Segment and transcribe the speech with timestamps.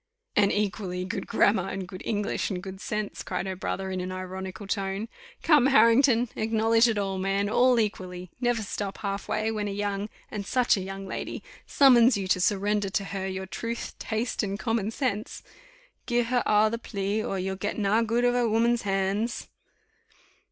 [0.35, 4.11] "And equally good grammar, and good English, and good sense," cried her brother, in an
[4.11, 5.07] ironical tone.
[5.43, 8.31] "Come, Harrington, acknowledge it all, man all equally.
[8.41, 12.41] Never stop half way, when a young and such a young lady, summons you to
[12.41, 15.43] surrender to her your truth, taste, and common sense.
[16.07, 19.49] Gi' her a' the plea, or you'll get na good of a woman's hands."